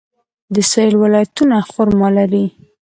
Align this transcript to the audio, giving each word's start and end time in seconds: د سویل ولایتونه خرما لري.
د 0.53 0.55
سویل 0.69 0.93
ولایتونه 1.03 1.55
خرما 1.71 2.09
لري. 2.17 2.45